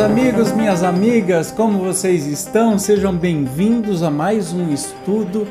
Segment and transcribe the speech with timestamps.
[0.00, 2.78] meus amigos, minhas amigas, como vocês estão?
[2.78, 5.46] Sejam bem-vindos a mais um estudo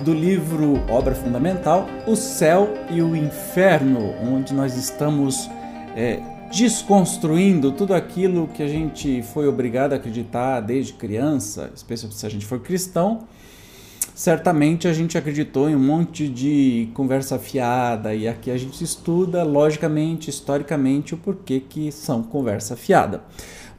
[0.00, 5.48] do livro Obra Fundamental, O Céu e o Inferno, onde nós estamos
[5.96, 6.20] é,
[6.52, 12.30] desconstruindo tudo aquilo que a gente foi obrigado a acreditar desde criança, especialmente se a
[12.30, 13.20] gente for cristão.
[14.14, 19.42] Certamente a gente acreditou em um monte de conversa fiada e aqui a gente estuda
[19.44, 23.22] logicamente, historicamente, o porquê que são conversa fiada.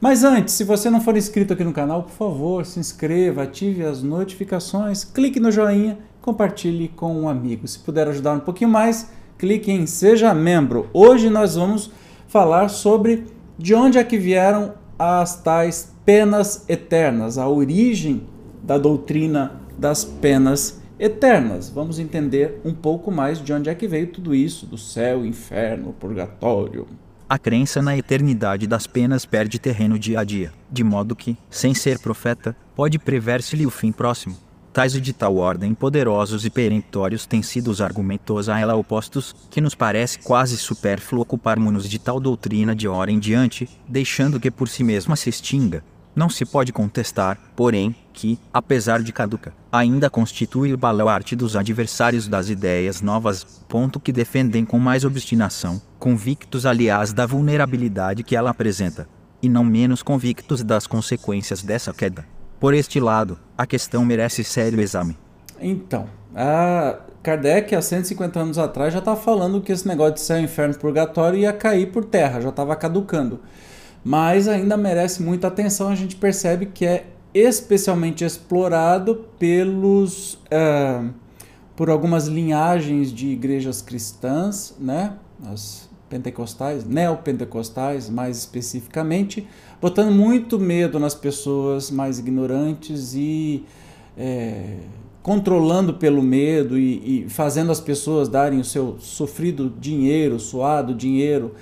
[0.00, 3.82] Mas antes, se você não for inscrito aqui no canal, por favor, se inscreva, ative
[3.82, 7.66] as notificações, clique no joinha, compartilhe com um amigo.
[7.66, 10.90] Se puder ajudar um pouquinho mais, clique em Seja Membro.
[10.92, 11.90] Hoje nós vamos
[12.28, 13.24] falar sobre
[13.56, 18.26] de onde é que vieram as tais penas eternas, a origem
[18.62, 21.70] da doutrina das penas eternas.
[21.70, 25.94] Vamos entender um pouco mais de onde é que veio tudo isso, do céu, inferno,
[25.98, 26.86] purgatório.
[27.28, 31.74] A crença na eternidade das penas perde terreno dia a dia, de modo que, sem
[31.74, 34.36] ser profeta, pode prever-se-lhe o fim próximo.
[34.72, 39.34] Tais e de tal ordem poderosos e peremptórios têm sido os argumentos a ela opostos,
[39.50, 44.48] que nos parece quase supérfluo ocuparmos-nos de tal doutrina de hora em diante, deixando que
[44.48, 45.82] por si mesma se extinga.
[46.16, 52.26] Não se pode contestar, porém, que, apesar de caduca, ainda constitui o baluarte dos adversários
[52.26, 58.48] das ideias novas, ponto que defendem com mais obstinação, convictos aliás da vulnerabilidade que ela
[58.48, 59.06] apresenta,
[59.42, 62.24] e não menos convictos das consequências dessa queda.
[62.58, 65.18] Por este lado, a questão merece sério exame.
[65.60, 70.40] Então, a Kardec, há 150 anos atrás, já estava falando que esse negócio de céu,
[70.40, 73.38] inferno, purgatório ia cair por terra, já estava caducando.
[74.06, 81.12] Mas ainda merece muita atenção, a gente percebe que é especialmente explorado pelos uh,
[81.74, 85.14] por algumas linhagens de igrejas cristãs, né?
[85.44, 89.44] As pentecostais, neopentecostais mais especificamente,
[89.80, 93.64] botando muito medo nas pessoas mais ignorantes e
[94.16, 94.76] é,
[95.20, 101.56] controlando pelo medo e, e, fazendo as pessoas darem o seu sofrido dinheiro, suado dinheiro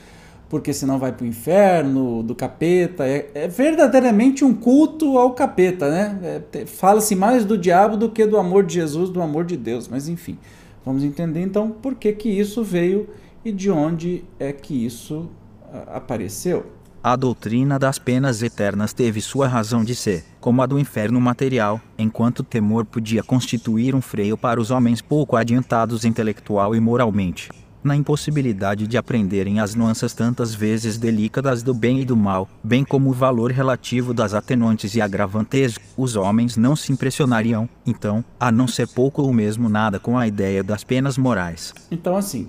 [0.54, 3.04] porque senão vai para o inferno, do capeta.
[3.04, 6.44] É, é, verdadeiramente um culto ao capeta, né?
[6.52, 9.88] É, Fala-se mais do diabo do que do amor de Jesus, do amor de Deus.
[9.88, 10.38] Mas enfim,
[10.86, 13.08] vamos entender então por que, que isso veio
[13.44, 15.28] e de onde é que isso
[15.88, 16.64] apareceu.
[17.02, 21.80] A doutrina das penas eternas teve sua razão de ser, como a do inferno material,
[21.98, 27.50] enquanto o temor podia constituir um freio para os homens pouco adiantados intelectual e moralmente
[27.84, 32.82] na impossibilidade de aprenderem as nuances tantas vezes delicadas do bem e do mal, bem
[32.84, 38.50] como o valor relativo das atenuantes e agravantes, os homens não se impressionariam, então, a
[38.50, 41.74] não ser pouco ou mesmo nada com a ideia das penas morais.
[41.90, 42.48] Então, assim,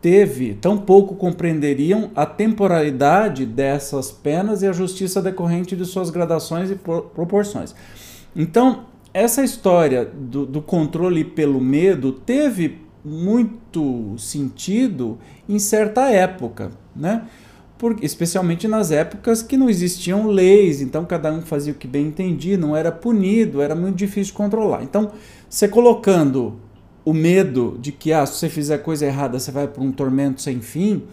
[0.00, 6.70] teve, tão pouco compreenderiam a temporalidade dessas penas e a justiça decorrente de suas gradações
[6.70, 7.74] e proporções.
[8.34, 15.18] Então, essa história do, do controle pelo medo teve muito sentido
[15.48, 17.26] em certa época, né?
[18.02, 22.58] Especialmente nas épocas que não existiam leis, então cada um fazia o que bem entendia,
[22.58, 24.82] não era punido, era muito difícil controlar.
[24.82, 25.12] Então,
[25.48, 26.58] você colocando
[27.04, 30.42] o medo de que ah, se você fizer coisa errada você vai para um tormento
[30.42, 31.04] sem fim,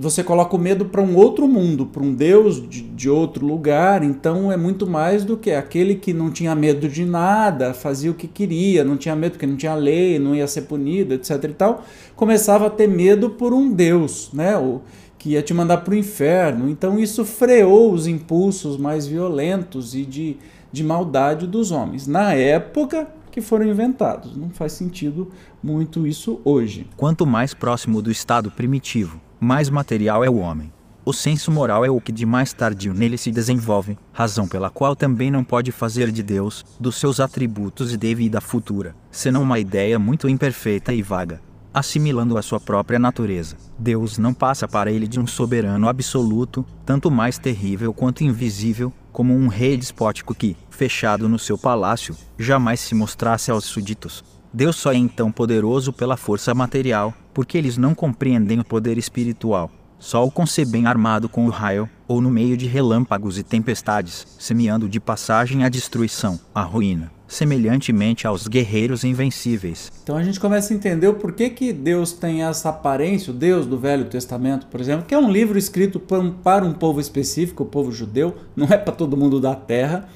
[0.00, 4.02] você coloca o medo para um outro mundo, para um Deus de, de, outro lugar.
[4.02, 8.14] Então é muito mais do que aquele que não tinha medo de nada, fazia o
[8.14, 11.44] que queria, não tinha medo porque não tinha lei, não ia ser punido, etc.
[11.44, 11.84] e tal.
[12.16, 14.56] Começava a ter medo por um Deus, né?
[14.56, 14.80] O,
[15.18, 16.70] que ia te mandar para o inferno.
[16.70, 20.38] Então isso freou os impulsos mais violentos e de,
[20.72, 22.06] de maldade dos homens.
[22.06, 24.34] Na época que foram inventados.
[24.34, 25.30] Não faz sentido
[25.62, 26.86] muito isso hoje.
[26.96, 30.70] Quanto mais próximo do estado primitivo mais material é o homem.
[31.02, 34.94] O senso moral é o que de mais tardio nele se desenvolve, razão pela qual
[34.94, 39.58] também não pode fazer de Deus, dos seus atributos e de vida futura, senão uma
[39.58, 41.40] ideia muito imperfeita e vaga,
[41.72, 43.56] assimilando a sua própria natureza.
[43.78, 49.34] Deus não passa para ele de um soberano absoluto, tanto mais terrível quanto invisível, como
[49.34, 54.22] um rei despótico que, fechado no seu palácio, jamais se mostrasse aos súditos.
[54.52, 59.70] Deus só é então poderoso pela força material, porque eles não compreendem o poder espiritual.
[59.96, 64.88] Só o concebem armado com o raio, ou no meio de relâmpagos e tempestades, semeando
[64.88, 69.92] de passagem a destruição, a ruína, semelhantemente aos guerreiros invencíveis.
[70.02, 73.66] Então a gente começa a entender o porquê que Deus tem essa aparência, o Deus
[73.66, 77.66] do Velho Testamento, por exemplo, que é um livro escrito para um povo específico, o
[77.66, 80.08] povo judeu, não é para todo mundo da terra,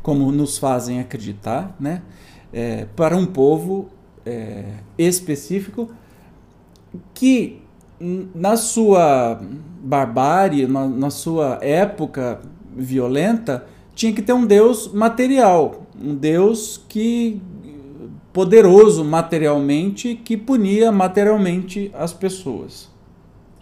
[0.00, 2.00] como nos fazem acreditar, né?
[2.56, 3.88] É, para um povo
[4.24, 5.90] é, específico
[7.12, 7.60] que
[8.32, 9.40] na sua
[9.82, 12.40] barbárie, na, na, sua época
[12.76, 17.42] violenta, tinha que ter um Deus material, um Deus que
[18.32, 22.92] poderoso materialmente que punia materialmente as pessoas.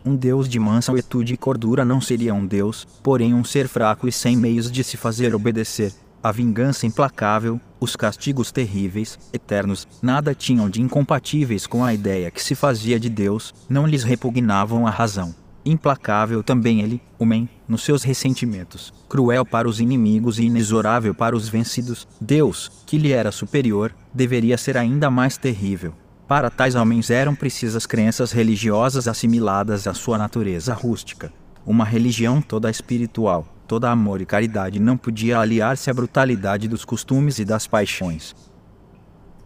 [0.05, 4.09] Um Deus de mansa etude e cordura não seria um Deus, porém um ser fraco
[4.09, 5.93] e sem meios de se fazer obedecer.
[6.23, 12.41] A vingança implacável, os castigos terríveis, eternos, nada tinham de incompatíveis com a ideia que
[12.41, 15.35] se fazia de Deus, não lhes repugnavam a razão.
[15.65, 21.49] Implacável também ele, homem, nos seus ressentimentos, cruel para os inimigos e inexorável para os
[21.49, 25.93] vencidos, Deus, que lhe era superior, deveria ser ainda mais terrível.
[26.29, 31.33] Para tais homens eram precisas crenças religiosas assimiladas à sua natureza rústica.
[31.67, 37.39] Uma religião toda espiritual, toda amor e caridade não podia aliar-se à brutalidade dos costumes
[37.39, 38.35] e das paixões.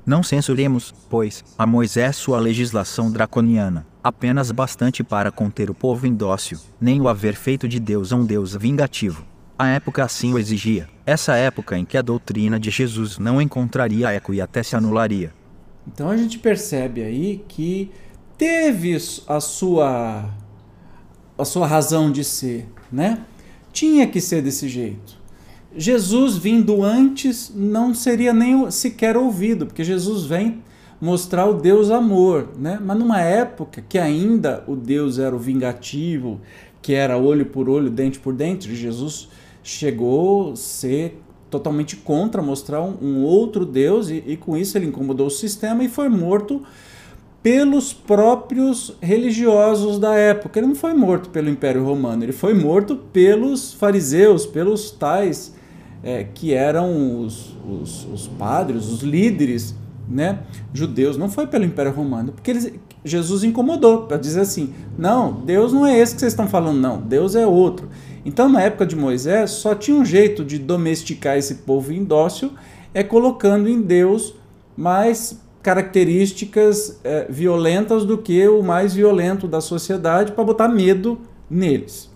[0.05, 6.61] Não censuremos, pois, a Moisés sua legislação draconiana, apenas bastante para conter o povo indócil,
[6.81, 9.25] nem o haver feito de Deus um Deus vingativo.
[9.59, 14.13] A época assim o exigia, essa época em que a doutrina de Jesus não encontraria
[14.13, 15.33] eco e até se anularia.
[15.87, 17.91] Então a gente percebe aí que
[18.37, 18.97] teve
[19.27, 20.31] a sua
[21.39, 23.25] a sua razão de ser, né?
[23.77, 25.21] Tinha que ser desse jeito.
[25.77, 30.63] Jesus vindo antes não seria nem sequer ouvido, porque Jesus vem
[30.99, 32.79] mostrar o Deus amor, né?
[32.83, 36.41] Mas numa época que ainda o Deus era o vingativo,
[36.81, 39.29] que era olho por olho, dente por dente, Jesus
[39.63, 41.21] chegou a ser
[41.51, 45.89] totalmente contra mostrar um, outro Deus e, e com isso ele incomodou o sistema e
[45.91, 46.63] foi morto
[47.47, 50.59] pelos próprios religiosos da época.
[50.59, 55.55] Ele não foi morto pelo Império Romano, ele foi morto pelos fariseus, pelos tais
[56.03, 59.77] é, que eram os, os, os, padres, os líderes
[60.09, 60.41] né,
[60.75, 61.17] judeus.
[61.17, 62.73] Não foi pelo Império Romano, porque eles,
[63.05, 67.01] Jesus incomodou para dizer assim: não, Deus não é esse que vocês estão falando, não,
[67.01, 67.89] Deus é outro.
[68.25, 72.51] Então, na época de Moisés, só tinha um jeito de domesticar esse povo indócil,
[72.93, 74.35] é colocando em Deus
[74.77, 81.19] mais características é, violentas do que o mais violento da sociedade para botar medo
[81.51, 82.09] neles.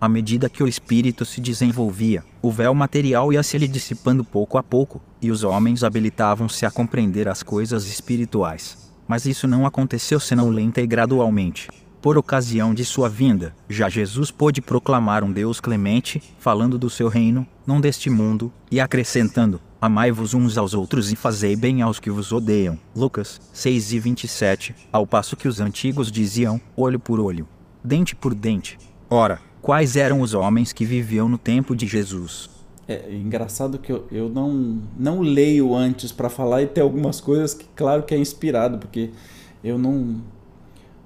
[0.00, 4.58] À medida que o espírito se desenvolvia, o véu material ia se lhe dissipando pouco
[4.58, 8.92] a pouco, e os homens habilitavam-se a compreender as coisas espirituais.
[9.06, 11.68] Mas isso não aconteceu senão lenta e gradualmente.
[12.02, 17.06] Por ocasião de sua vinda, já Jesus pôde proclamar um Deus clemente, falando do seu
[17.06, 22.10] reino, não deste mundo, e acrescentando: Amai-vos uns aos outros e fazei bem aos que
[22.10, 22.78] vos odeiam.
[22.96, 27.46] Lucas 6 e 27, ao passo que os antigos diziam: olho por olho,
[27.84, 28.78] dente por dente.
[29.10, 32.48] Ora, quais eram os homens que viviam no tempo de Jesus.
[32.88, 37.52] É engraçado que eu, eu não, não leio antes para falar e tem algumas coisas
[37.52, 39.10] que, claro, que é inspirado, porque
[39.62, 40.22] eu não,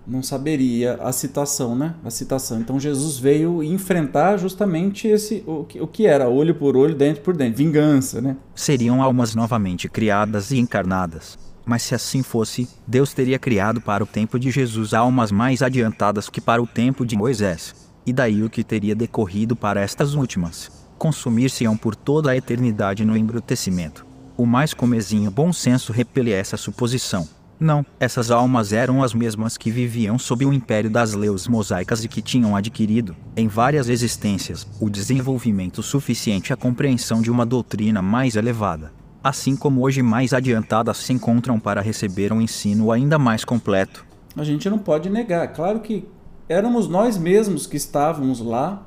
[0.08, 1.94] não saberia a citação, né?
[2.02, 2.60] A citação.
[2.60, 7.20] Então Jesus veio enfrentar justamente esse o que, o que era olho por olho, dente
[7.20, 8.37] por dente, vingança, né?
[8.55, 11.38] Seriam almas novamente criadas e encarnadas.
[11.66, 16.31] Mas se assim fosse, Deus teria criado para o tempo de Jesus almas mais adiantadas
[16.31, 20.70] que para o tempo de Moisés e daí o que teria decorrido para estas últimas.
[20.96, 24.06] Consumir-se-ão por toda a eternidade no embrutecimento.
[24.34, 27.29] O mais comezinho bom senso repele essa suposição.
[27.60, 32.08] Não, essas almas eram as mesmas que viviam sob o império das leis mosaicas e
[32.08, 38.36] que tinham adquirido, em várias existências, o desenvolvimento suficiente à compreensão de uma doutrina mais
[38.36, 38.93] elevada.
[39.24, 44.06] Assim como hoje mais adiantadas se encontram para receber um ensino ainda mais completo.
[44.36, 45.48] A gente não pode negar.
[45.48, 46.06] Claro que
[46.48, 48.86] éramos nós mesmos que estávamos lá,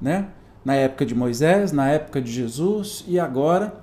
[0.00, 0.28] né?
[0.64, 3.74] Na época de Moisés, na época de Jesus e agora,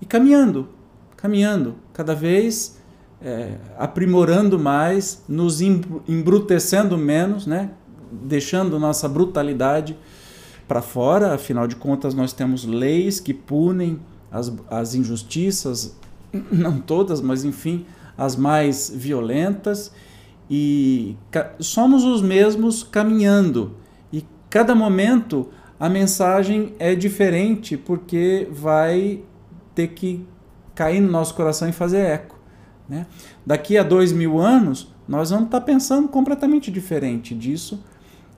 [0.00, 0.70] e caminhando,
[1.16, 2.75] caminhando, cada vez
[3.22, 7.70] é, aprimorando mais, nos embrutecendo menos, né?
[8.10, 9.96] Deixando nossa brutalidade
[10.68, 15.96] para fora, afinal de contas, nós temos leis que punem as, as injustiças,
[16.50, 19.92] não todas, mas enfim, as mais violentas
[20.50, 21.16] e
[21.58, 23.76] somos os mesmos caminhando.
[24.12, 29.22] E cada momento a mensagem é diferente porque vai
[29.74, 30.26] ter que
[30.74, 32.35] cair no nosso coração e fazer eco.
[32.88, 33.06] Né?
[33.44, 37.82] Daqui a dois mil anos, nós vamos estar pensando completamente diferente disso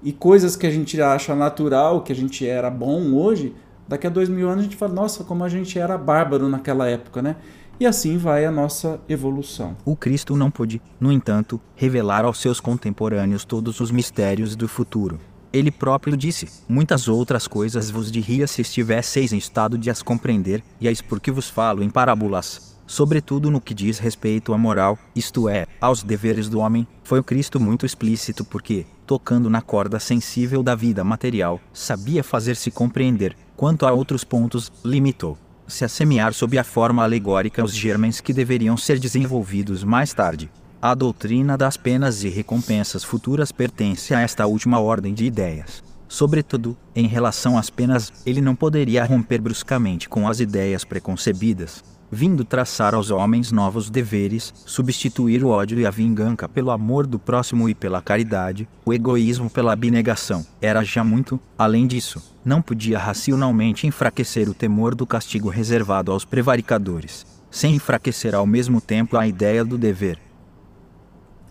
[0.03, 3.55] e coisas que a gente acha natural, que a gente era bom hoje,
[3.87, 6.89] daqui a dois mil anos a gente fala, nossa, como a gente era bárbaro naquela
[6.89, 7.37] época, né?
[7.81, 9.77] e assim vai a nossa evolução.
[9.85, 15.21] O Cristo não pôde, no entanto, revelar aos seus contemporâneos todos os mistérios do futuro.
[15.53, 20.63] Ele próprio disse: Muitas outras coisas vos diria se estivesseis em estado de as compreender,
[20.81, 22.68] e eis porque vos falo em parábolas.
[22.89, 27.23] Sobretudo no que diz respeito à moral, isto é, aos deveres do homem, foi o
[27.23, 33.85] Cristo muito explícito porque, tocando na corda sensível da vida material, sabia fazer-se compreender, quanto
[33.85, 38.99] a outros pontos, limitou-se a semear sob a forma alegórica os germens que deveriam ser
[38.99, 40.51] desenvolvidos mais tarde.
[40.81, 45.85] A doutrina das penas e recompensas futuras pertence a esta última ordem de ideias.
[46.09, 52.45] Sobretudo, em relação às penas, ele não poderia romper bruscamente com as ideias preconcebidas, vindo
[52.45, 57.69] traçar aos homens novos deveres, substituir o ódio e a vingança pelo amor do próximo
[57.69, 60.45] e pela caridade, o egoísmo pela abnegação.
[60.61, 66.25] Era já muito, além disso, não podia racionalmente enfraquecer o temor do castigo reservado aos
[66.25, 70.19] prevaricadores, sem enfraquecer ao mesmo tempo a ideia do dever.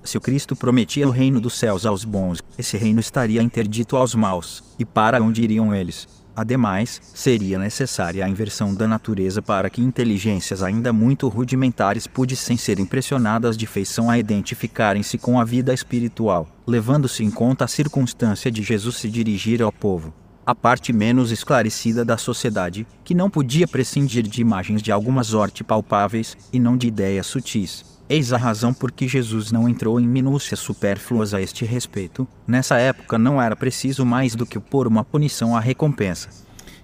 [0.04, 4.16] Se o Cristo prometia o reino dos céus aos bons, esse reino estaria interdito aos
[4.16, 6.08] maus, e para onde iriam eles?
[6.38, 12.80] Ademais, seria necessária a inversão da natureza para que inteligências ainda muito rudimentares pudessem ser
[12.80, 18.62] impressionadas de feição a identificarem-se com a vida espiritual, levando-se em conta a circunstância de
[18.62, 20.14] Jesus se dirigir ao povo.
[20.46, 25.64] A parte menos esclarecida da sociedade, que não podia prescindir de imagens de alguma sorte
[25.64, 30.08] palpáveis, e não de ideias sutis, Eis a razão por que Jesus não entrou em
[30.08, 32.26] minúcias supérfluas a este respeito.
[32.48, 36.30] Nessa época não era preciso mais do que pôr uma punição à recompensa.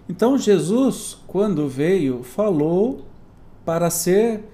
[0.09, 3.07] Então Jesus, quando veio, falou
[3.63, 4.49] para ser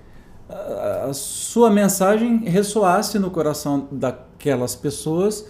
[1.08, 5.46] a sua mensagem ressoasse no coração daquelas pessoas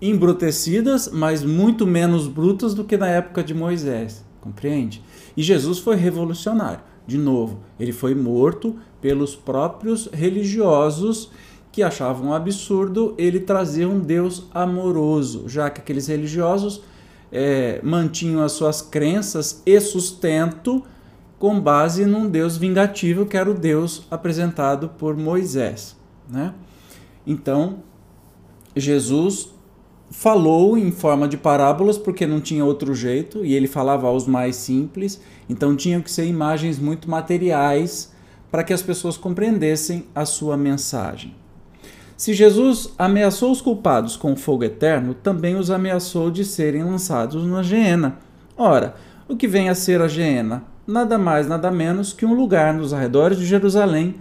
[0.00, 5.02] embrutecidas, mas muito menos brutas do que na época de Moisés, compreende?
[5.36, 6.80] E Jesus foi revolucionário.
[7.06, 11.30] De novo, ele foi morto pelos próprios religiosos
[11.72, 16.82] que achavam absurdo ele trazer um Deus amoroso, já que aqueles religiosos
[17.32, 20.82] é, mantinham as suas crenças e sustento
[21.38, 25.96] com base num Deus vingativo que era o Deus apresentado por Moisés.
[26.28, 26.54] Né?
[27.26, 27.82] Então,
[28.76, 29.48] Jesus
[30.10, 34.56] falou em forma de parábolas porque não tinha outro jeito e ele falava aos mais
[34.56, 38.11] simples, então tinham que ser imagens muito materiais
[38.52, 41.34] para que as pessoas compreendessem a sua mensagem.
[42.16, 47.64] Se Jesus ameaçou os culpados com fogo eterno, também os ameaçou de serem lançados na
[47.64, 48.18] geena.
[48.56, 48.94] Ora,
[49.26, 50.62] o que vem a ser a geena?
[50.86, 54.14] Nada mais, nada menos que um lugar nos arredores de Jerusalém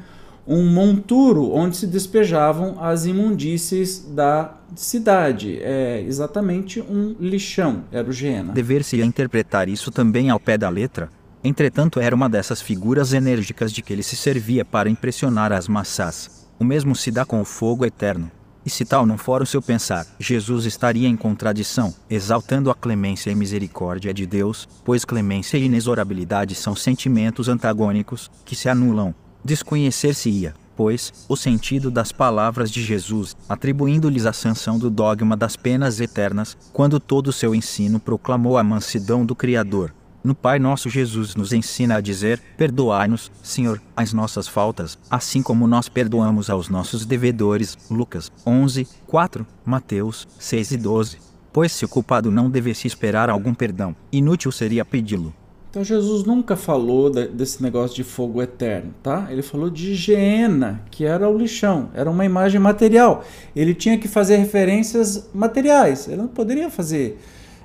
[0.47, 5.59] um monturo onde se despejavam as imundícies da cidade.
[5.61, 8.53] É exatamente um lixão, era o Gena.
[8.53, 11.09] Dever-se interpretar isso também ao pé da letra.
[11.43, 16.47] Entretanto, era uma dessas figuras enérgicas de que ele se servia para impressionar as massas.
[16.59, 18.31] O mesmo se dá com o fogo eterno.
[18.63, 23.31] E se tal não for o seu pensar, Jesus estaria em contradição, exaltando a clemência
[23.31, 30.53] e misericórdia de Deus, pois clemência e inexorabilidade são sentimentos antagônicos, que se anulam, Desconhecer-se-ia,
[30.75, 36.55] pois, o sentido das palavras de Jesus, atribuindo-lhes a sanção do dogma das penas eternas,
[36.71, 39.93] quando todo o seu ensino proclamou a mansidão do Criador.
[40.23, 45.65] No Pai Nosso Jesus nos ensina a dizer: Perdoai-nos, Senhor, as nossas faltas, assim como
[45.65, 47.75] nós perdoamos aos nossos devedores.
[47.89, 51.17] Lucas 11, 4, Mateus 6 e 12.
[51.51, 55.33] Pois se o culpado não devesse esperar algum perdão, inútil seria pedi-lo.
[55.71, 59.27] Então Jesus nunca falou de, desse negócio de fogo eterno, tá?
[59.29, 63.23] Ele falou de higiena, que era o lixão, era uma imagem material.
[63.55, 66.07] Ele tinha que fazer referências materiais.
[66.07, 67.19] Ele não poderia fazer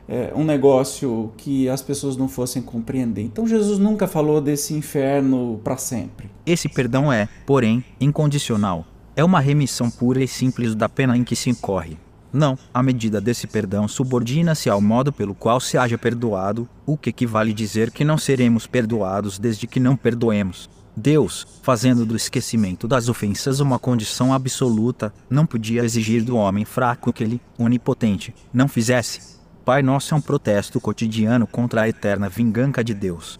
[0.08, 3.22] é, um negócio que as pessoas não fossem compreender.
[3.22, 6.30] Então Jesus nunca falou desse inferno para sempre.
[6.44, 8.84] Esse perdão é, porém, incondicional.
[9.14, 11.96] É uma remissão pura e simples da pena em que se incorre.
[12.32, 17.08] Não, a medida desse perdão subordina-se ao modo pelo qual se haja perdoado, o que
[17.08, 20.68] equivale dizer que não seremos perdoados desde que não perdoemos.
[20.94, 27.12] Deus, fazendo do esquecimento das ofensas uma condição absoluta, não podia exigir do homem fraco
[27.12, 29.35] que ele, onipotente, não fizesse.
[29.66, 33.36] Pai Nosso é um protesto cotidiano contra a eterna vingança de Deus.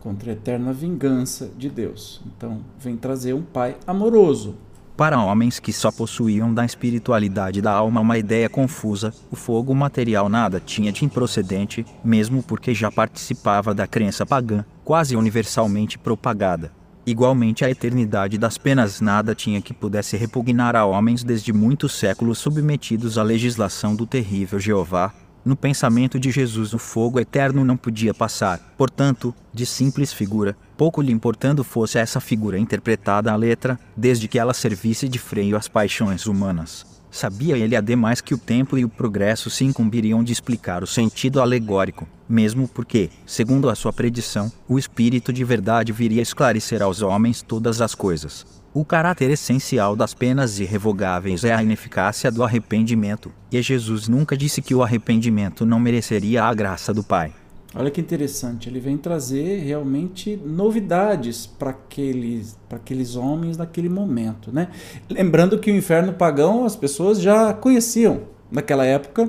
[0.00, 2.22] Contra a eterna vingança de Deus.
[2.24, 4.54] Então, vem trazer um Pai amoroso,
[4.96, 10.26] para homens que só possuíam da espiritualidade da alma uma ideia confusa, o fogo material
[10.30, 16.72] nada tinha de improcedente, mesmo porque já participava da crença pagã, quase universalmente propagada.
[17.06, 22.38] Igualmente, a eternidade das penas nada tinha que pudesse repugnar a homens desde muitos séculos
[22.38, 25.12] submetidos à legislação do terrível Jeová,
[25.48, 31.00] no pensamento de Jesus, o fogo eterno não podia passar, portanto, de simples figura, pouco
[31.00, 35.66] lhe importando fosse essa figura interpretada à letra, desde que ela servisse de freio às
[35.66, 36.86] paixões humanas.
[37.10, 41.40] Sabia ele ademais que o tempo e o progresso se incumbiriam de explicar o sentido
[41.40, 47.40] alegórico, mesmo porque, segundo a sua predição, o Espírito de verdade viria esclarecer aos homens
[47.40, 48.57] todas as coisas.
[48.78, 54.62] O caráter essencial das penas irrevogáveis é a ineficácia do arrependimento, e Jesus nunca disse
[54.62, 57.32] que o arrependimento não mereceria a graça do Pai.
[57.74, 64.52] Olha que interessante, ele vem trazer realmente novidades para aqueles, aqueles homens naquele momento.
[64.52, 64.68] Né?
[65.10, 69.28] Lembrando que o inferno pagão as pessoas já conheciam naquela época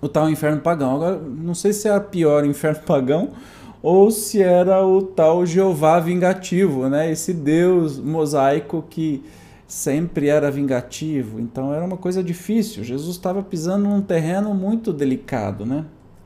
[0.00, 0.96] o tal inferno pagão.
[0.96, 3.30] Agora, não sei se é pior o inferno pagão
[3.88, 7.08] ou se era o tal Jeová vingativo, né?
[7.08, 9.22] esse Deus mosaico que
[9.64, 11.38] sempre era vingativo.
[11.38, 12.82] Então era uma coisa difícil.
[12.82, 15.64] Jesus estava pisando num terreno muito delicado.
[15.64, 15.84] Né?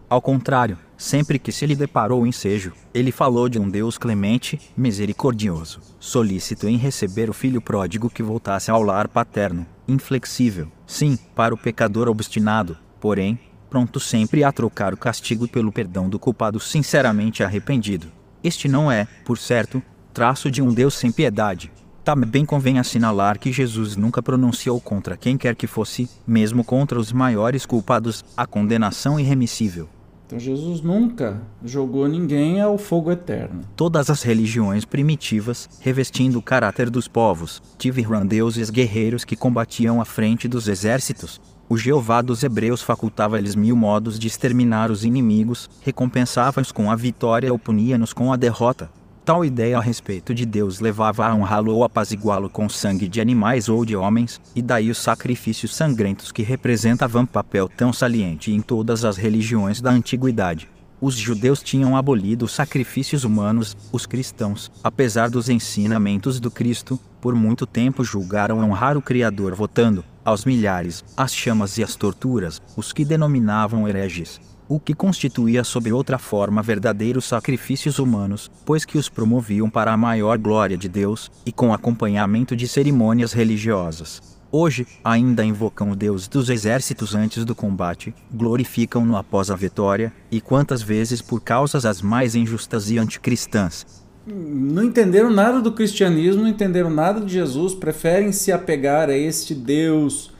[0.09, 4.59] Ao contrário, sempre que se lhe deparou o ensejo, ele falou de um Deus clemente,
[4.75, 11.53] misericordioso, solícito em receber o filho pródigo que voltasse ao lar paterno, inflexível, sim, para
[11.53, 13.39] o pecador obstinado, porém,
[13.71, 18.09] pronto sempre a trocar o castigo pelo perdão do culpado sinceramente arrependido.
[18.43, 19.81] Este não é, por certo,
[20.13, 21.71] traço de um Deus sem piedade.
[22.03, 27.13] Também convém assinalar que Jesus nunca pronunciou contra quem quer que fosse, mesmo contra os
[27.13, 29.89] maiores culpados, a condenação irremissível.
[30.31, 33.63] Então Jesus nunca jogou ninguém ao fogo eterno.
[33.75, 40.05] Todas as religiões primitivas, revestindo o caráter dos povos, tiveram deuses guerreiros que combatiam à
[40.05, 41.41] frente dos exércitos.
[41.73, 47.53] O Jeová dos Hebreus facultava-lhes mil modos de exterminar os inimigos, recompensava-os com a vitória
[47.53, 48.91] ou punia-nos com a derrota.
[49.25, 53.69] Tal ideia a respeito de Deus levava a honrá-lo ou apaziguá-lo com sangue de animais
[53.69, 59.05] ou de homens, e daí os sacrifícios sangrentos que representavam papel tão saliente em todas
[59.05, 60.69] as religiões da antiguidade.
[61.01, 67.35] Os judeus tinham abolido os sacrifícios humanos, os cristãos, apesar dos ensinamentos do Cristo, por
[67.35, 72.93] muito tempo julgaram honrar o Criador votando, aos milhares, as chamas e as torturas, os
[72.93, 79.09] que denominavam hereges o que constituía sob outra forma verdadeiros sacrifícios humanos, pois que os
[79.09, 84.39] promoviam para a maior glória de Deus, e com acompanhamento de cerimônias religiosas.
[84.53, 90.41] Hoje, ainda invocam o Deus dos exércitos antes do combate, glorificam-no após a vitória, e
[90.41, 94.00] quantas vezes por causas as mais injustas e anticristãs.
[94.33, 99.55] Não entenderam nada do cristianismo, não entenderam nada de Jesus, preferem se apegar a este
[99.55, 100.33] Deus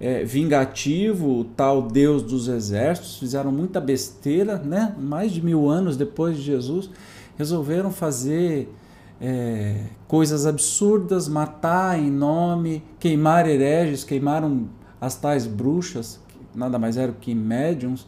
[0.00, 4.94] é, vingativo, o tal Deus dos exércitos, fizeram muita besteira, né?
[4.98, 6.90] Mais de mil anos depois de Jesus,
[7.36, 8.68] resolveram fazer
[9.20, 14.68] é, coisas absurdas, matar em nome, queimar hereges, queimaram
[15.00, 18.06] as tais bruxas, que nada mais eram que médiums,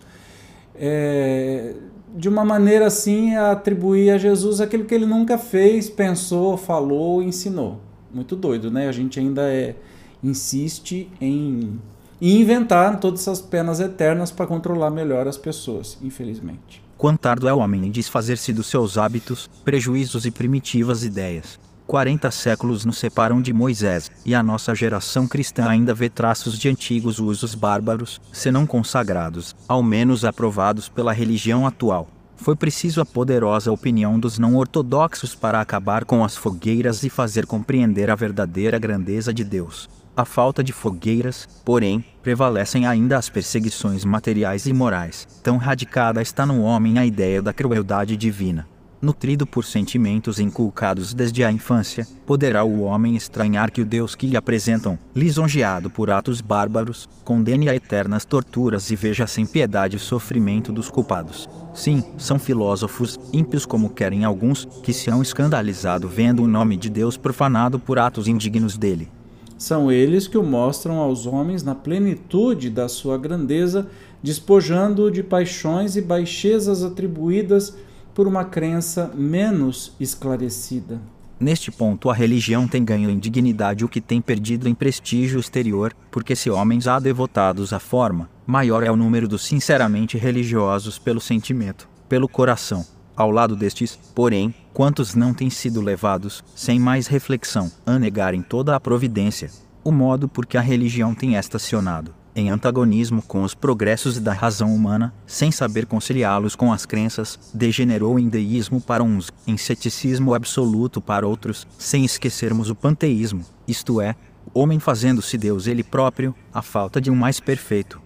[0.80, 1.74] é,
[2.16, 7.22] de uma maneira assim a atribuir a Jesus aquilo que ele nunca fez, pensou, falou,
[7.22, 7.78] ensinou.
[8.12, 8.88] Muito doido, né?
[8.88, 9.76] A gente ainda é
[10.24, 11.78] insiste em,
[12.20, 16.82] inventar todas essas penas eternas para controlar melhor as pessoas, infelizmente.
[16.96, 21.58] Quão tardo é o homem em desfazer-se dos seus hábitos, prejuízos e primitivas ideias.
[21.90, 26.68] 40 séculos nos separam de Moisés, e a nossa geração cristã ainda vê traços de
[26.68, 32.06] antigos usos bárbaros, se não consagrados, ao menos aprovados pela religião atual.
[32.36, 37.44] Foi preciso a poderosa opinião dos não ortodoxos para acabar com as fogueiras e fazer
[37.44, 39.90] compreender a verdadeira grandeza de Deus.
[40.16, 45.26] A falta de fogueiras, porém, prevalecem ainda as perseguições materiais e morais.
[45.42, 48.68] Tão radicada está no homem a ideia da crueldade divina.
[49.02, 54.26] Nutrido por sentimentos inculcados desde a infância, poderá o homem estranhar que o Deus que
[54.26, 60.00] lhe apresentam, lisonjeado por atos bárbaros, condene a eternas torturas e veja sem piedade o
[60.00, 61.48] sofrimento dos culpados.
[61.72, 66.90] Sim, são filósofos, ímpios como querem alguns, que se hão escandalizado vendo o nome de
[66.90, 69.08] Deus profanado por atos indignos dele.
[69.56, 73.88] São eles que o mostram aos homens na plenitude da sua grandeza,
[74.22, 77.74] despojando-o de paixões e baixezas atribuídas
[78.14, 81.00] por uma crença menos esclarecida.
[81.40, 85.96] Neste ponto, a religião tem ganho em dignidade o que tem perdido em prestígio exterior,
[86.10, 91.20] porque se homens há devotados à forma, maior é o número dos sinceramente religiosos pelo
[91.20, 92.84] sentimento, pelo coração.
[93.16, 98.76] Ao lado destes, porém, quantos não têm sido levados, sem mais reflexão, a negarem toda
[98.76, 99.50] a providência,
[99.82, 104.74] o modo por que a religião tem estacionado, em antagonismo com os progressos da razão
[104.74, 111.00] humana, sem saber conciliá-los com as crenças, degenerou em deísmo para uns, em ceticismo absoluto
[111.00, 114.14] para outros, sem esquecermos o panteísmo, isto é,
[114.52, 118.00] o homem fazendo-se Deus ele próprio, a falta de um mais perfeito.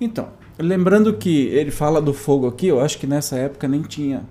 [0.00, 0.28] Então,
[0.58, 4.24] lembrando que ele fala do fogo aqui, eu acho que nessa época nem tinha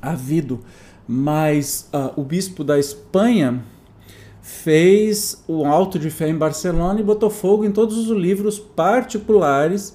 [0.00, 0.60] havido,
[1.06, 3.62] mas uh, o bispo da Espanha
[4.48, 9.94] fez o Alto de Fé em Barcelona e botou fogo em todos os livros particulares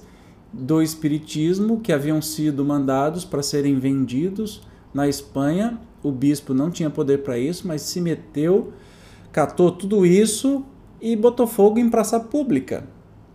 [0.52, 4.62] do Espiritismo que haviam sido mandados para serem vendidos
[4.94, 8.72] na Espanha, o bispo não tinha poder para isso, mas se meteu,
[9.32, 10.64] catou tudo isso
[11.00, 12.84] e botou fogo em praça pública.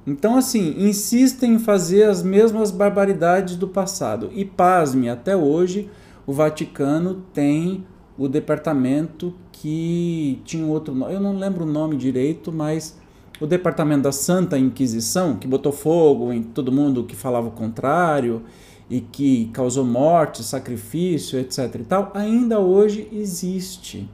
[0.07, 4.29] Então, assim, insistem em fazer as mesmas barbaridades do passado.
[4.33, 5.89] E pasme, até hoje
[6.25, 7.85] o Vaticano tem
[8.17, 12.97] o departamento que tinha outro nome, eu não lembro o nome direito, mas
[13.41, 18.43] o departamento da Santa Inquisição, que botou fogo em todo mundo que falava o contrário
[18.89, 21.75] e que causou morte, sacrifício, etc.
[21.75, 24.09] e tal, ainda hoje existe.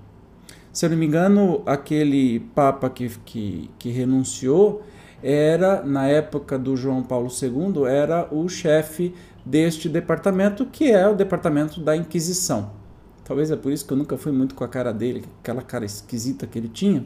[0.74, 4.82] Se eu não me engano, aquele Papa que, que, que renunciou
[5.22, 9.14] era, na época do João Paulo II, era o chefe
[9.46, 12.85] deste departamento, que é o departamento da Inquisição.
[13.26, 15.84] Talvez é por isso que eu nunca fui muito com a cara dele, aquela cara
[15.84, 17.04] esquisita que ele tinha,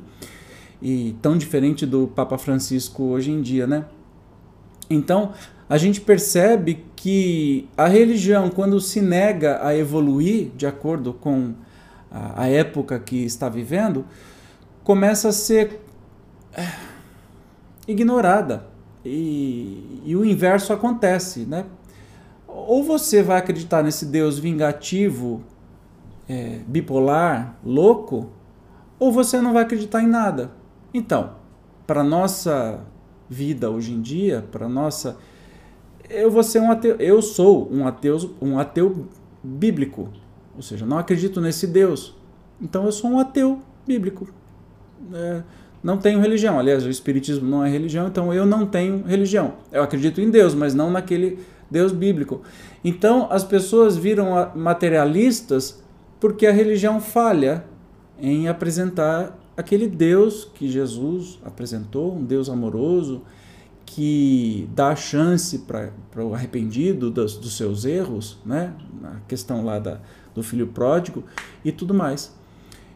[0.81, 3.85] e tão diferente do Papa Francisco hoje em dia, né?
[4.89, 5.31] Então,
[5.69, 11.53] a gente percebe que a religião, quando se nega a evoluir de acordo com
[12.11, 14.03] a, época que está vivendo,
[14.83, 15.79] começa a ser
[16.53, 16.67] é,
[17.87, 18.67] ignorada.
[19.05, 21.65] E, e o inverso acontece, né?
[22.47, 25.43] Ou você vai acreditar nesse Deus vingativo,
[26.29, 28.29] é, bipolar, louco,
[28.99, 30.51] ou você não vai acreditar em nada.
[30.93, 31.31] Então,
[31.85, 32.81] para nossa
[33.27, 35.17] vida hoje em dia, para nossa
[36.09, 39.07] eu vou ser um ateu, eu sou um ateu, um ateu
[39.43, 40.09] bíblico,
[40.55, 42.15] ou seja, não acredito nesse Deus.
[42.59, 44.27] Então eu sou um ateu bíblico.
[45.13, 45.43] É,
[45.83, 46.59] não tenho religião.
[46.59, 49.53] Aliás, o espiritismo não é religião, então eu não tenho religião.
[49.71, 51.39] Eu acredito em Deus, mas não naquele
[51.69, 52.41] Deus bíblico.
[52.83, 55.81] Então as pessoas viram materialistas
[56.19, 57.65] porque a religião falha
[58.19, 63.21] em apresentar aquele Deus que Jesus apresentou, um Deus amoroso,
[63.85, 65.91] que dá chance para
[66.23, 68.73] o arrependido dos, dos, seus erros, né?
[69.03, 69.99] a questão lá da,
[70.35, 71.23] do filho pródigo
[71.65, 72.33] e tudo mais.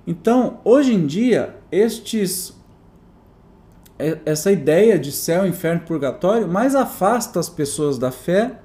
[0.06, 2.54] Então, hoje em dia, estes
[4.26, 8.60] essa ideia de céu, inferno, purgatório mais afasta as pessoas da fé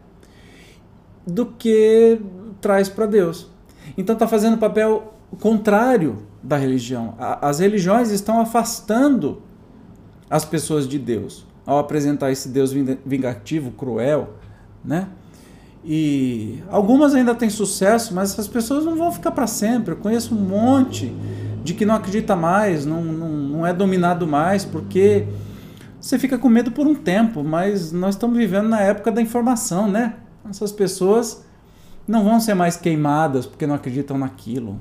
[1.26, 2.20] do que
[2.60, 3.48] traz para Deus.
[3.96, 7.14] Então está fazendo o papel contrário da religião.
[7.18, 9.42] As religiões estão afastando
[10.30, 14.34] as pessoas de Deus ao apresentar esse Deus vingativo, cruel,
[14.84, 15.08] né?
[15.84, 19.92] E algumas ainda têm sucesso, mas essas pessoas não vão ficar para sempre.
[19.92, 21.14] Eu conheço um monte
[21.62, 25.26] de que não acredita mais, não, não, não é dominado mais, porque
[26.00, 29.88] você fica com medo por um tempo, mas nós estamos vivendo na época da informação,
[29.88, 30.14] né?
[30.48, 31.44] Essas pessoas
[32.08, 34.80] não vão ser mais queimadas porque não acreditam naquilo.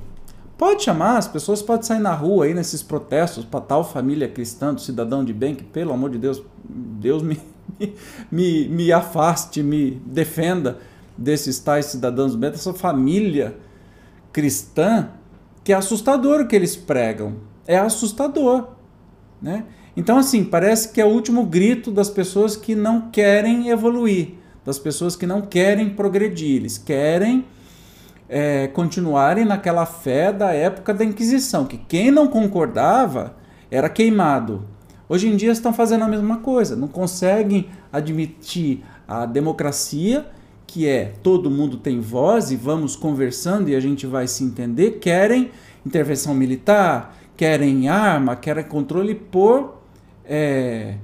[0.58, 4.74] Pode chamar, as pessoas podem sair na rua aí nesses protestos para tal família cristã,
[4.74, 7.40] do cidadão de bem, que pelo amor de Deus, Deus me,
[8.32, 10.80] me, me afaste, me defenda
[11.16, 13.56] desses tais cidadãos bem, dessa família
[14.32, 15.10] cristã,
[15.64, 17.36] que é assustador o que eles pregam.
[17.68, 18.70] É assustador.
[19.40, 19.66] Né?
[19.96, 24.37] Então, assim, parece que é o último grito das pessoas que não querem evoluir
[24.68, 27.46] das pessoas que não querem progredir, eles querem
[28.28, 33.38] é, continuarem naquela fé da época da Inquisição, que quem não concordava
[33.72, 34.66] era queimado.
[35.08, 40.26] Hoje em dia estão fazendo a mesma coisa, não conseguem admitir a democracia,
[40.68, 45.00] que é todo mundo tem voz e vamos conversando e a gente vai se entender,
[45.00, 45.50] querem
[45.86, 49.82] intervenção militar, querem arma, querem controle por
[50.26, 50.96] é,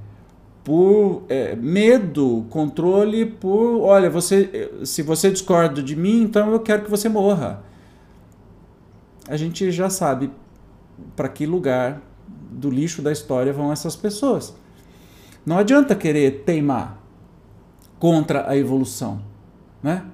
[0.64, 6.84] por é, medo, controle por, olha, você, se você discorda de mim, então eu quero
[6.84, 7.62] que você morra.
[9.28, 10.30] A gente já sabe
[11.14, 12.00] para que lugar
[12.50, 14.54] do lixo da história vão essas pessoas.
[15.44, 16.98] Não adianta querer teimar
[17.98, 19.20] contra a evolução,
[19.82, 20.04] né?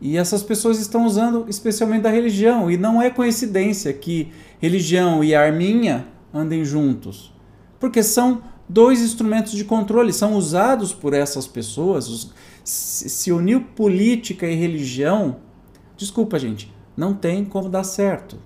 [0.00, 5.34] E essas pessoas estão usando especialmente da religião, e não é coincidência que religião e
[5.34, 7.32] arminha andem juntos,
[7.80, 12.30] porque são dois instrumentos de controle são usados por essas pessoas.
[12.62, 15.36] Se unir política e religião,
[15.96, 18.38] desculpa, gente, não tem como dar certo.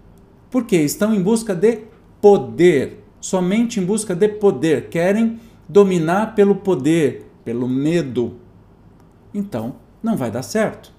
[0.50, 1.85] Porque estão em busca de
[2.20, 8.38] poder, somente em busca de poder, querem dominar pelo poder, pelo medo.
[9.33, 10.92] Então, não vai dar certo.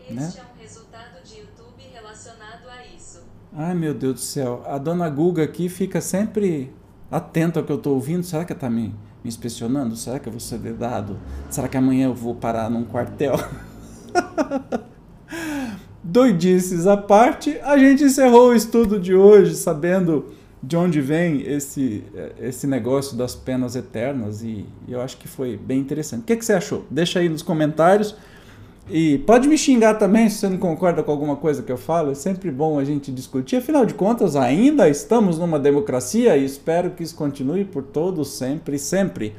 [0.00, 0.32] Este né?
[0.36, 3.22] é um resultado de YouTube relacionado a isso.
[3.52, 4.62] Ai, meu Deus do céu.
[4.66, 6.72] A dona Guga aqui fica sempre
[7.10, 8.24] atento ao que eu estou ouvindo.
[8.24, 9.96] Será que está me, me inspecionando?
[9.96, 11.18] Será que eu vou ser dedado?
[11.50, 13.34] Será que amanhã eu vou parar num quartel?
[16.02, 22.04] Doidices à parte, a gente encerrou o estudo de hoje sabendo de onde vem esse,
[22.40, 26.22] esse negócio das penas eternas e, eu acho que foi bem interessante.
[26.22, 26.84] O que, que você achou?
[26.90, 28.16] Deixa aí nos comentários.
[28.88, 32.12] E pode me xingar também se você não concorda com alguma coisa que eu falo,
[32.12, 33.56] é sempre bom a gente discutir.
[33.56, 38.78] Afinal de contas, ainda estamos numa democracia e espero que isso continue por todos, sempre,
[38.78, 39.34] sempre.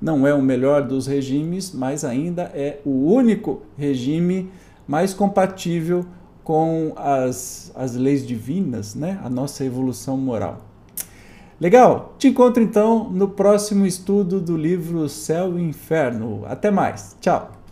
[0.00, 4.50] Não é o melhor dos regimes, mas ainda é o único regime
[4.86, 6.06] mais compatível
[6.44, 9.18] com as, as leis divinas, né?
[9.24, 10.60] a nossa evolução moral.
[11.60, 12.14] Legal?
[12.18, 16.42] Te encontro então no próximo estudo do livro Céu e Inferno.
[16.46, 17.16] Até mais.
[17.20, 17.63] Tchau.